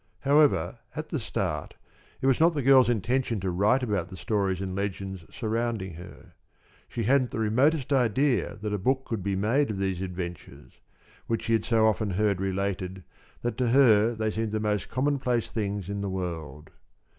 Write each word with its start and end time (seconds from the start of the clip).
However, 0.21 0.79
at 0.95 1.09
the 1.09 1.19
start 1.19 1.75
it 2.21 2.25
was 2.25 2.39
not 2.39 2.55
the 2.55 2.63
girl's 2.63 2.89
intention 2.89 3.39
to 3.41 3.51
write 3.51 3.83
about 3.83 4.09
the 4.09 4.17
stories 4.17 4.59
and 4.59 4.73
legends 4.75 5.25
surrounding 5.31 5.93
her. 5.93 6.33
She 6.87 7.03
hadn't 7.03 7.29
the 7.29 7.37
remotest 7.37 7.93
idea 7.93 8.55
that 8.63 8.73
a 8.73 8.79
book 8.79 9.05
could 9.05 9.21
be 9.21 9.35
made 9.35 9.69
of 9.69 9.77
these 9.77 10.01
adventures, 10.01 10.81
which 11.27 11.43
she 11.43 11.53
had 11.53 11.63
so 11.65 11.85
often 11.85 12.09
heard 12.09 12.41
related 12.41 13.03
that 13.43 13.59
to 13.59 13.67
her 13.69 14.15
they 14.15 14.31
seemed 14.31 14.53
the 14.53 14.59
most 14.59 14.89
commonplace 14.89 15.45
things 15.49 15.87
in 15.87 16.01
the 16.01 16.09
world. 16.09 16.71